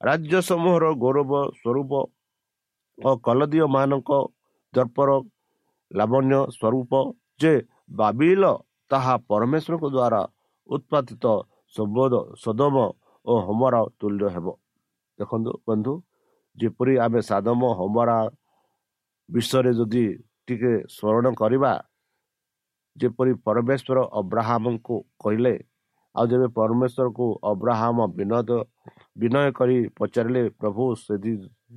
ରାଜ୍ୟ 0.00 0.38
ସମୂହର 0.48 0.84
ଗୌରବ 1.02 1.32
ସ୍ୱରୂପ 1.60 1.92
ଓ 2.98 3.10
କଲଦୀୟ 3.26 3.66
ମାନଙ୍କ 3.74 4.10
ଦର୍ପର 4.74 5.10
ଲାବଣ୍ୟ 5.90 6.34
ସ୍ୱରୂପ 6.56 6.92
ଯେ 7.40 7.54
ବାବିଲ 8.00 8.42
ତାହା 8.90 9.14
ପରମେଶ୍ୱରଙ୍କ 9.28 9.84
ଦ୍ୱାରା 9.96 10.22
ଉତ୍ପାଦିତ 10.68 11.24
ସମ୍ବୋଧ 11.74 12.14
ସଦମ 12.42 12.76
ଓ 13.26 13.32
ହୋମର 13.46 13.74
ତୁଲ୍ୟ 14.00 14.24
ହେବ। 14.34 14.46
ଦେଖନ୍ତୁ 15.18 15.52
ବନ୍ଧୁ 15.66 15.92
ଯେପରି 16.58 16.94
ଆମେ 16.98 17.20
ସାଦମ 17.22 17.60
ହୋମରା 17.78 18.18
ବିଷୟରେ 19.28 19.72
ଯଦି 19.72 20.04
ଟିକେ 20.46 20.72
ସ୍ମରଣ 20.88 21.26
କରିବା 21.34 21.72
ଯେପରି 22.96 23.32
ପରମେଶ୍ୱର 23.46 23.98
ଅବ୍ରାହ୍ମଙ୍କୁ 24.20 24.96
କହିଲେ 25.18 25.54
ଆଉ 26.14 26.24
ଯେବେ 26.26 26.48
ପରମେଶ୍ୱରକୁ 26.56 27.26
ଅବ୍ରାହ୍ମ 27.42 27.98
ବିନୋଦ 28.16 28.50
ବିନୟ 29.18 29.44
କରି 29.52 29.76
ପଚାରିଲେ 29.96 30.42
ପ୍ରଭୁ 30.60 30.84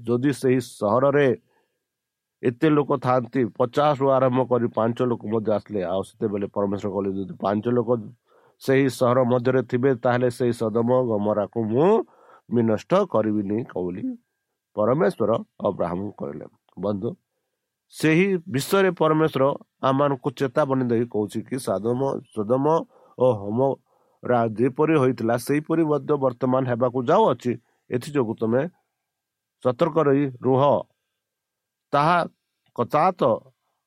ଯଦି 0.04 0.32
ସେହି 0.34 0.60
ସହରରେ 0.72 1.28
ଏତେ 2.44 2.68
ଲୋକ 2.70 2.92
ଥାଆନ୍ତି 3.00 3.42
ପଚାଶରୁ 3.58 4.06
ଆରମ୍ଭ 4.12 4.40
କରି 4.52 4.68
ପାଞ୍ଚ 4.76 4.98
ଲୋକ 5.04 5.22
ମଧ୍ୟ 5.28 5.52
ଆସିଲେ 5.58 5.82
ଆଉ 5.92 6.02
ସେତେବେଳେ 6.10 6.48
ପରମେଶ୍ୱର 6.56 6.90
କହିଲେ 6.96 7.12
ଯଦି 7.18 7.34
ପାଞ୍ଚ 7.40 7.66
ଲୋକ 7.78 7.90
ସେହି 8.62 8.86
ସହର 8.90 9.20
ମଧ୍ୟରେ 9.26 9.62
ଥିବେ 9.70 9.92
ତାହେଲେ 10.04 10.30
ସେହି 10.32 10.54
ସଦମ 10.54 10.90
ଗମରାକୁ 11.10 11.60
ମୁଁ 11.72 11.90
ବିନଷ୍ଟ 12.50 12.92
କରିବିନି 13.10 13.58
ବୋଲି 13.76 14.04
ପରମେଶ୍ୱର 14.76 15.32
ଅବ୍ରାହ୍ମ 15.68 16.02
କହିଲେ 16.20 16.46
ବନ୍ଧୁ 16.78 17.10
ସେହି 17.94 18.28
ବିଷୟରେ 18.48 18.92
ପରମେଶ୍ୱର 19.02 19.44
ଆମମାନଙ୍କୁ 19.82 20.30
ଚେତାବନୀ 20.40 20.86
ଦେଇ 20.92 21.06
କହୁଛି 21.14 21.40
କି 21.48 21.58
ସାଦମ 21.68 22.00
ସଦମ 22.36 22.66
ଓ 23.18 23.28
ହୋମ 23.42 23.60
ଯେପରି 24.58 24.96
ହୋଇଥିଲା 25.02 25.36
ସେହିପରି 25.38 25.84
ମଧ୍ୟ 25.92 26.14
ବର୍ତ୍ତମାନ 26.24 26.62
ହେବାକୁ 26.72 27.00
ଯାଉଅଛି 27.10 27.52
ଏଥିଯୋଗୁଁ 27.90 28.36
ତୁମେ 28.42 28.62
ସତର୍କ 29.64 29.98
ରହି 30.08 30.26
ରୁହ। 30.46 30.62
ତାହା 31.94 32.18
କଚାତ 32.76 33.22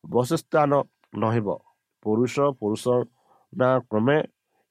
ବସସ୍ଥାନ 0.05 0.73
ନହେବ। 1.15 1.49
ପୁରୁଷ 2.03 2.35
ପୁରୁଷ 2.61 2.85
ନା 3.53 3.71
କ୍ରମେ 3.91 4.19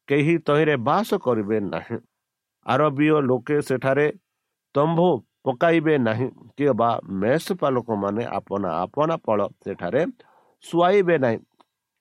କେହି 0.07 0.35
ତହିଁରେ 0.47 0.75
ବାସ 0.87 1.09
କରିବେ 1.25 1.57
ନାହିଁ। 1.73 1.97
ଆରବୀୟ 2.65 3.15
ଲୋକେ 3.29 3.57
ସେଠାରେ 3.61 4.07
ତମ୍ଭୁ 4.75 5.09
ପକାଇବେ 5.45 5.93
ନାହିଁ। 6.07 6.27
କିଏ 6.55 6.73
ବା 6.81 6.89
ମେଷପା 7.21 7.67
ଲୋକମାନେ 7.75 8.23
ଆପଣା 8.39 8.69
ଆପଣା 8.83 9.15
ଫଳ 9.25 9.39
ସେଠାରେ 9.63 10.01
ଶୁଆଇବେ 10.65 11.15
ନାହିଁ। 11.23 11.39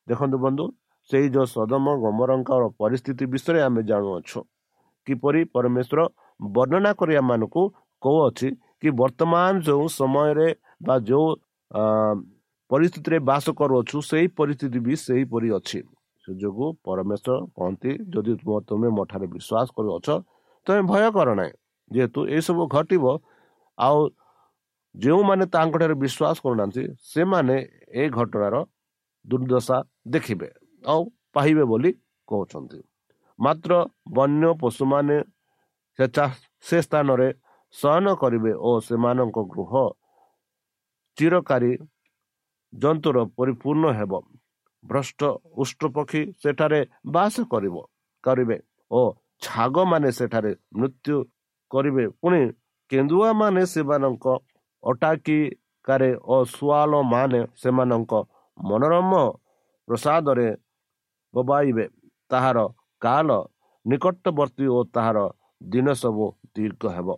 ଦେଖନ୍ତୁ 0.07 0.37
ବନ୍ଧୁ 0.45 0.65
ସେଇ 1.11 1.27
ଯେଉଁ 1.35 1.47
ସଦମ 1.55 1.87
ଗମରଙ୍କର 2.05 2.63
ପରିସ୍ଥିତି 2.81 3.25
ବିଷୟରେ 3.33 3.61
ଆମେ 3.69 3.83
ଜାଣୁଅଛୁ। 3.91 4.39
କିପରି 5.07 5.41
ପରମେଶ୍ୱର 5.55 6.01
ବର୍ଣ୍ଣନା 6.55 6.91
କରି 7.01 7.15
ଆମମାନଙ୍କୁ 7.23 7.63
କହୁଅଛି 8.03 8.49
କି 8.81 8.89
ବର୍ତ୍ତମାନ 9.01 9.53
ଯେଉଁ 9.67 9.87
ସମୟରେ 9.99 10.49
ବା 10.87 10.95
ଯେଉଁ 11.09 11.29
ପରିସ୍ଥିତିରେ 12.71 13.19
ବାସ 13.29 13.47
କରୁଅଛୁ 13.59 13.97
ସେଇ 14.11 14.27
ପରିସ୍ଥିତି 14.39 14.79
ବି 14.87 14.95
ସେହିପରି 15.07 15.49
ଅଛି। 15.59 15.81
ସେ 16.23 16.31
ଯୋଗୁଁ 16.43 16.69
ପରମେଶ୍ୱର 16.87 17.33
କହନ୍ତି 17.57 17.91
ଯଦି 18.13 18.33
ତୁମେ 18.69 18.89
ମୋ 18.97 19.03
ଠାରେ 19.11 19.27
ବିଶ୍ୱାସ 19.35 19.67
କରୁଅଛ 19.77 20.09
ତୁମେ 20.67 20.83
ଭୟ 20.91 21.05
କର 21.17 21.29
ନାହିଁ। 21.41 21.53
ଯେହେତୁ 21.91 22.21
ଏସବୁ 22.37 22.63
ଘଟିବ 22.75 23.05
ଆଉ 23.79 23.99
ଯେଉଁମାନେ 24.95 25.45
ତାଙ୍କଠାରେ 25.55 25.95
ବିଶ୍ୱାସ 26.03 26.37
କରୁନାହାନ୍ତି 26.45 26.83
ସେମାନେ 27.13 27.57
ଏ 28.01 28.03
ଘଟଣାର 28.17 28.57
ଦୁର୍ଦ୍ଦଶା 29.25 29.79
ଦେଖିବେ 30.15 30.49
ଆଉ 30.85 31.01
ପାଇବେ 31.35 31.65
ବୋଲି 31.71 31.91
କହୁଛନ୍ତି। 32.29 32.79
ମାତ୍ର 33.39 33.73
ବନ୍ୟ 34.17 34.47
ପଶୁମାନେ 34.63 35.17
ସେ 36.65 36.79
ସ୍ଥାନରେ 36.87 37.29
ଶୟନ 37.75 38.07
କରିବେ 38.23 38.53
ଓ 38.69 38.71
ସେମାନଙ୍କ 38.87 39.39
ଗୃହ 39.53 39.73
ଚିରକାରୀ 41.19 41.73
ଜନ୍ତୁର 42.73 43.17
ପରିପୂର୍ଣ୍ଣ 43.39 43.85
ହେବ। 43.99 44.13
ଭ୍ରଷ୍ଟ 44.85 45.21
ଉଷ୍ଟ୍ର 45.61 45.87
ପକ୍ଷୀ 45.97 46.23
ସେଠାରେ 46.43 46.81
ବାସ 47.15 47.35
କରିବ 47.53 47.77
କରିବେ 48.25 48.57
ଓ 48.91 49.03
ଛାଗମାନେ 49.43 50.11
ସେଠାରେ 50.19 50.53
ମୃତ୍ୟୁ 50.79 51.17
କରିବେ। 51.71 52.05
ପୁଣି 52.21 52.41
କେନ୍ଦୁଆ 52.91 53.31
ମାନେ 53.41 53.63
ସେମାନଙ୍କ 53.73 54.27
ଅଟାକିକାରେ 54.85 56.11
ଓ 56.25 56.37
ସୁଆଲ 56.55 56.93
ମାନେ 57.13 57.41
ସେମାନଙ୍କ 57.63 58.13
ମନୋରମ 58.59 59.13
ପ୍ରସାଦରେ 59.89 60.49
ବୋବାଇବେ। 61.35 61.85
ତାହାର 62.31 62.59
କାଲ 63.03 63.29
ନିକଟବର୍ତ୍ତୀ 63.87 64.67
ଓ 64.77 64.79
ତାହାର 64.95 65.19
ଦିନ 65.73 65.87
ସବୁ 66.03 66.27
ଦୀର୍ଘ 66.55 66.83
ହେବ। 66.97 67.09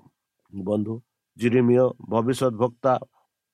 ବନ୍ଧୁ 0.52 0.94
ଜିରିମିୟ 1.37 1.84
ଭବିଷ୍ୟତ 2.12 2.52
ବକ୍ତା 2.62 2.92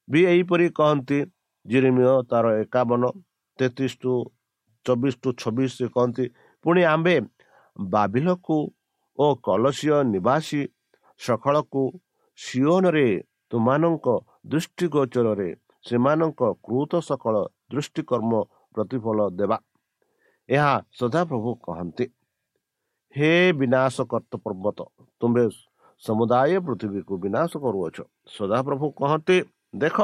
ବି 0.08 0.20
ଏହିପରି 0.32 0.66
କହନ୍ତି 0.78 1.18
ଜିରିମିୟ 1.66 2.14
ତାର 2.30 2.46
ଏକାବନ 2.62 3.02
ତେତିଶ 3.58 3.92
ଟୁ 4.02 4.12
ଚବିଶ 4.86 5.14
ଟୁ 5.22 5.30
ଛବିଶ 5.42 5.88
କହନ୍ତି 5.94 6.24
ପୁଣି 6.64 6.82
ଆମ୍ଭେ 6.94 7.16
ବାବିଲକୁ 7.76 8.58
ଓ 9.18 9.26
କଲସୀୟ 9.46 9.96
ନିବାସୀ 10.12 10.60
ସକାଳକୁ 11.20 11.82
ସିଓନରେ 12.38 13.06
ତୁମାନଙ୍କ 13.50 14.06
ଦୃଷ୍ଟିଗୋଚରରେ 14.46 15.48
ସେମାନଙ୍କ 15.84 16.40
କୃତ 16.66 16.92
ସକଳ 17.08 17.34
ଦୃଷ୍ଟିକର୍ମ 17.70 18.32
ପ୍ରତିଫଳ 18.74 19.18
ଦେବା। 19.38 19.58
ଏହା 20.48 20.74
ସଦାପ୍ରଭୁ 20.98 21.50
କହନ୍ତି। 21.66 22.06
ହେ 23.14 23.30
ବିନାଶ 23.52 23.96
କର୍ତ୍ତ 24.10 24.32
ପର୍ବତ 24.44 24.78
ତୁମ୍ଭେ 25.20 25.44
ସମୁଦାୟ 26.02 26.52
ପୃଥିବୀକୁ 26.66 27.14
ବିନାଶ 27.24 27.52
କରୁଅଛ। 27.64 27.96
ସଦାପ୍ରଭୁ 28.28 28.86
କହନ୍ତି 29.00 29.36
ଦେଖ 29.82 29.96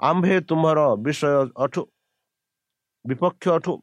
ଆମ୍ଭେ 0.00 0.36
ତୁମର 0.48 0.78
ବିଷୟ 1.04 1.50
ଅଠୁ 1.64 1.82
ବିପକ୍ଷ 3.04 3.44
ଅଠୁ 3.56 3.74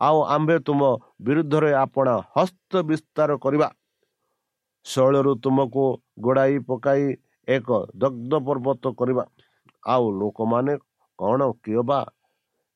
ଆଉ 0.00 0.18
ଆମ୍ଭେ 0.34 0.56
ତୁମ 0.66 0.80
ବିରୁଦ୍ଧରେ 1.22 1.70
ଆପଣା 1.84 2.14
ହସ୍ତ 2.36 2.72
ବିସ୍ତାର 2.90 3.30
କରିବା। 3.44 3.68
ଶୈଳରୁ 4.86 5.32
ତୁମକୁ 5.42 5.84
ଗୋଡ଼ାଇ 6.20 6.56
ପକାଇ 6.68 7.04
ଏକ 7.48 7.68
ଦଗ୍ଧ 8.02 8.32
ପର୍ବତ 8.46 8.84
କରିବା। 8.98 9.24
ଆଉ 9.84 10.04
ଲୋକମାନେ 10.20 10.74
କ'ଣ 11.18 11.40
କିଏ 11.64 11.82
ବା 11.82 12.00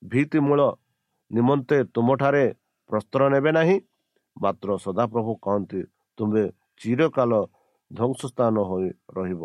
ଭିତ୍ତିମୂଳ 0.02 0.60
ନିମନ୍ତେ 1.30 1.76
ତୁମଠାରେ 1.94 2.44
ପ୍ରସ୍ତର 2.90 3.22
ନେବେ 3.34 3.50
ନାହିଁ? 3.58 3.76
ମାତ୍ର 4.36 4.68
ସଦାପ୍ରଭୁ 4.84 5.32
କହନ୍ତି 5.44 5.80
ତୁମ୍ଭେ 6.18 6.44
ଚିରକାଳ 6.80 7.32
ଧ୍ୱଂସ 7.90 8.20
ସ୍ଥାନ 8.32 8.54
ହୋଇ 8.70 8.88
ରହିବ। 9.16 9.42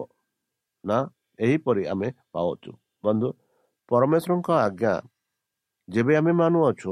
ନା 0.84 0.98
ଏହିପରି 1.40 1.84
ଆମେ 1.94 2.08
ପାଉଛୁ। 2.34 2.72
ବନ୍ଧୁ 3.04 3.28
ପରମେଶ୍ୱରଙ୍କ 3.92 4.50
ଆଜ୍ଞା 4.66 4.94
ଯେବେ 5.88 6.14
ଆମେ 6.20 6.32
ମାନୁଅଛୁ 6.42 6.92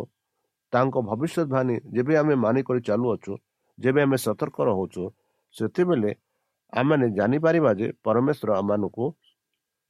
ତାଙ୍କ 0.74 0.96
ଭବିଷ୍ୟତବାଣୀ 1.10 1.76
ଯେବେ 1.96 2.14
ଆମେ 2.22 2.36
ମାନିକରି 2.44 2.80
ଚାଲୁଅଛୁ 2.88 3.34
ଯେବେ 3.78 4.00
ଆମେ 4.06 4.18
ସତର୍କ 4.26 4.58
ରହୁଛୁ 4.70 5.04
ସେତେବେଳେ 5.56 6.12
ଆମମାନେ 6.74 7.08
ଜାଣିପାରିବା 7.18 7.72
ଯେ 7.80 7.88
ପରମେଶ୍ୱର 8.06 8.50
ଆମମାନଙ୍କୁ 8.62 9.06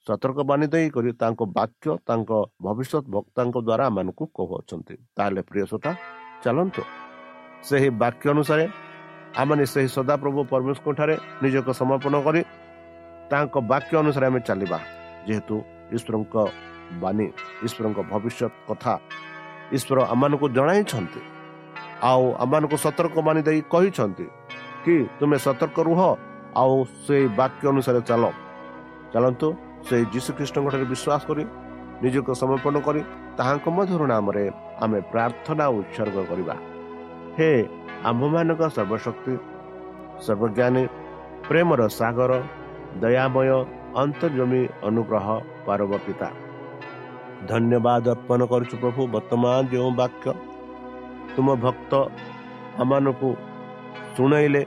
ସତର୍କ 0.07 0.39
ବାଣୀ 0.49 0.65
ଦେଇକରି 0.73 1.11
ତାଙ୍କ 1.21 1.41
ବାକ୍ୟ 1.57 1.87
ତାଙ୍କ 2.07 2.31
ଭବିଷ୍ୟତ 2.65 3.05
ବକ୍ତାଙ୍କ 3.15 3.55
ଦ୍ୱାରା 3.67 3.83
ଆମମାନଙ୍କୁ 3.89 4.23
କହୁଅଛନ୍ତି। 4.37 4.95
ତାହେଲେ 5.17 5.41
ପ୍ରିୟ 5.49 5.63
ଶ୍ରୋତା 5.69 5.91
ଚାଲନ୍ତୁ। 6.43 6.83
ସେହି 7.67 7.89
ବାକ୍ୟ 8.01 8.25
ଅନୁସାରେ 8.33 8.65
ଆମମାନେ 9.41 9.63
ସେହି 9.73 9.89
ସଦାପ୍ରଭୁ 9.97 10.39
ପରମେଶ୍ୱରଙ୍କ 10.51 10.87
ଠାରେ 10.97 11.15
ନିଜକୁ 11.43 11.71
ସମର୍ପଣ 11.81 12.13
କରି 12.27 12.41
ତାଙ୍କ 13.31 13.55
ବାକ୍ୟ 13.71 13.93
ଅନୁସାରେ 14.03 14.25
ଆମେ 14.29 14.39
ଚାଲିବା। 14.47 14.79
ଯେହେତୁ 15.27 15.55
ଈଶ୍ୱରଙ୍କ 15.95 16.35
ବାଣୀ 17.03 17.27
ଈଶ୍ୱରଙ୍କ 17.65 17.99
ଭବିଷ୍ୟତ 18.11 18.51
କଥା 18.69 18.93
ଈଶ୍ୱର 19.77 19.97
ଆମମାନଙ୍କୁ 20.13 20.47
ଜଣାଇଛନ୍ତି 20.57 21.21
ଆଉ 22.09 22.23
ଆମମାନଙ୍କୁ 22.43 22.77
ସତର୍କ 22.85 23.15
ବାଣୀ 23.27 23.41
ଦେଇ 23.47 23.59
କହିଛନ୍ତି। 23.73 24.27
କି 24.87 24.95
ତୁମେ 25.19 25.37
ସତର୍କ 25.45 25.77
ରୁହ 25.87 26.01
ଆଉ 26.61 26.75
ସେଇ 27.05 27.25
ବାକ୍ୟ 27.39 27.63
ଅନୁସାରେ 27.71 28.01
ଚାଲ। 28.09 28.23
ଚାଲନ୍ତୁ 29.13 29.47
ସେଇ 29.87 30.03
ଯୀଶୁଖ୍ରୀଷ୍ଟଙ୍କ 30.13 30.67
ଠାରେ 30.73 30.85
ବିଶ୍ୱାସ 30.93 31.21
କରି 31.29 31.43
ନିଜକୁ 32.03 32.31
ସମର୍ପଣ 32.41 32.75
କରି 32.87 33.01
ତାହାଙ୍କ 33.37 33.65
ମଧୁର 33.77 34.01
ନାମରେ 34.13 34.43
ଆମେ 34.83 34.99
ପ୍ରାର୍ଥନା 35.11 35.65
ଉତ୍ସର୍ଗ 35.77 36.17
କରିବା। 36.29 36.55
ହେ 37.37 37.51
ଆମ୍ଭମାନଙ୍କ 38.09 38.61
ସର୍ବଶକ୍ତି 38.75 39.33
ସର୍ବଜ୍ଞାନୀ 40.25 40.83
ପ୍ରେମର 41.47 41.81
ସାଗର 41.99 42.31
ଦୟାମୟ 43.03 43.49
ଅନ୍ତର୍ଜମୀ 44.03 44.61
ଅନୁଗ୍ରହ 44.87 45.27
ପାରବ 45.67 45.91
ପିତା 46.05 46.29
ଧନ୍ୟବାଦ 47.49 48.05
ଅର୍ପଣ 48.15 48.39
କରୁଛୁ 48.51 48.75
ପ୍ରଭୁ 48.81 49.01
ବର୍ତ୍ତମାନ 49.15 49.59
ଯେଉଁ 49.71 49.89
ବାକ୍ୟ 50.01 50.25
ତୁମ 51.35 51.47
ଭକ୍ତ 51.65 51.91
ଆମମାନଙ୍କୁ 52.81 53.29
ଶୁଣାଇଲେ 54.15 54.61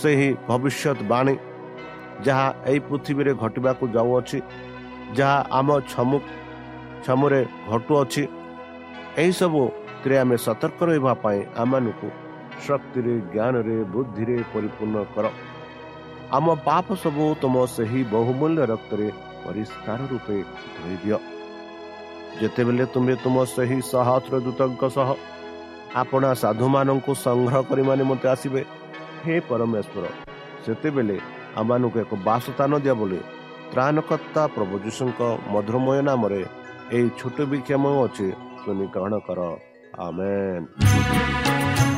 ସେହି 0.00 0.28
ଭବିଷ୍ୟତ 0.48 0.98
ବାଣୀ 1.12 1.34
ଯାହା 2.26 2.48
ଏହି 2.70 2.80
ପୃଥିବୀରେ 2.88 3.32
ଘଟିବାକୁ 3.42 3.84
ଯାଉଅଛି 3.96 4.38
ଯାହା 5.18 5.38
ଆମ 5.58 5.68
ଛମୁ 5.92 6.18
ଛମୁରେ 7.04 7.40
ଘଟୁଅଛି 7.70 8.22
ଏହିସବୁଥିରେ 9.22 10.16
ଆମେ 10.22 10.36
ସତର୍କ 10.46 10.78
ରହିବା 10.88 11.12
ପାଇଁ 11.24 11.40
ଆମମାନଙ୍କୁ 11.62 12.08
ଶକ୍ତିରେ 12.66 13.14
ଜ୍ଞାନରେ 13.32 13.76
ବୁଦ୍ଧିରେ 13.92 14.36
ପରିପୂର୍ଣ୍ଣ 14.52 14.96
କର। 15.14 15.26
ଆମ 16.36 16.46
ପାପ 16.68 16.86
ସବୁ 17.02 17.24
ତୁମ 17.42 17.54
ସେହି 17.76 18.00
ବହୁମୂଲ୍ୟ 18.14 18.62
ରକ୍ତରେ 18.72 19.06
ପରିଷ୍କାର 19.44 20.00
ରୂପେ 20.12 20.36
ଧୋଇ 20.74 20.96
ଦିଅ। 21.02 21.18
ଯେତେବେଳେ 22.40 22.84
ତୁମେ 22.94 23.14
ତୁମ 23.24 23.36
ସେହି 23.54 23.78
ସହସ୍ର 23.92 24.34
ଦୂତଙ୍କ 24.46 24.82
ସହ 24.96 25.08
ଆପଣା 26.02 26.30
ସାଧୁମାନଙ୍କୁ 26.42 27.12
ସଂଗ୍ରହ 27.24 27.62
କରିବା 27.70 27.92
ନିମନ୍ତେ 28.00 28.26
ଆସିବେ 28.34 28.62
ହେ 29.24 29.34
ପରମେଶ୍ୱର 29.48 30.04
ସେତେବେଳେ 30.64 31.16
ଆମମାନଙ୍କୁ 31.60 31.98
ଏକ 32.02 32.12
ବାସସ୍ଥାନ 32.26 32.72
ଦିଅ 32.84 32.94
ବୋଲି 33.00 33.20
ତ୍ରାଣକର୍ତ୍ତା 33.70 34.42
ପ୍ରଭୁ 34.54 34.74
ଯୀଶୁଙ୍କ 34.84 35.20
ମଧୁରମୟ 35.52 35.98
ନାମରେ 36.08 36.42
ଏହି 36.90 37.08
ଛୋଟ 37.18 37.38
ବିକ୍ଷମ 37.52 37.84
ଅଛି 38.00 38.28
ଶୁଣି 38.60 38.84
ଗ୍ରହଣ 38.94 39.14
କର 39.26 39.40
ଆମେନ୍ 40.00 41.91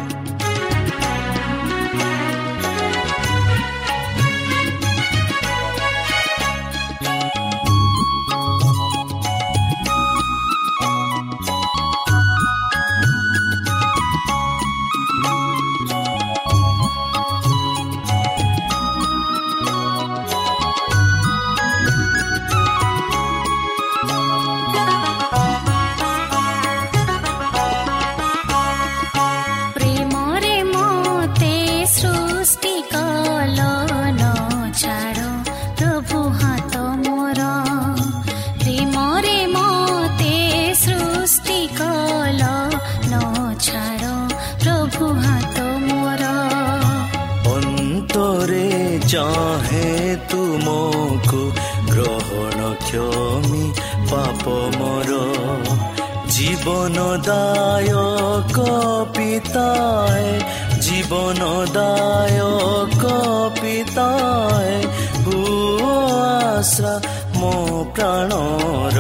ପାପ 54.15 54.45
ମୋର। 54.79 55.13
ଜୀବନଦାୟକ 60.85 63.03
ପିତାଏ 63.63 64.75
ହୁଅ 65.27 66.03
ଆଶ୍ରା 66.27 66.95
ମୋ 67.37 67.55
ପ୍ରାଣର। 67.95 68.99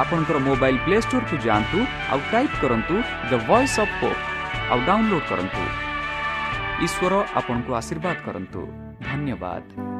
ଆପଣଙ୍କର 0.00 0.38
ମୋବାଇଲ୍ 0.48 0.78
ପ୍ଲେ 0.84 0.96
ଷ୍ଟୋରକୁ 1.04 1.36
ଯାଆନ୍ତୁ 1.46 1.78
ଆଉ 2.12 2.20
ଟାଇପ୍ 2.32 2.56
କରନ୍ତୁ 2.62 2.94
ଦ 3.30 3.32
ଭଏସ୍ 3.48 3.76
ଅଫ୍ 3.84 3.94
ପୋପ୍ 4.00 4.20
ଆଉ 4.70 4.78
ଡାଉନଲୋଡ୍ 4.88 5.26
କରନ୍ତୁ। 5.30 5.62
ଈଶ୍ୱର 6.86 7.12
ଆପଣଙ୍କୁ 7.38 7.70
ଆଶୀର୍ବାଦ 7.80 8.16
କରନ୍ତୁ। 8.26 8.60
ଧନ୍ୟବାଦ। 9.08 9.91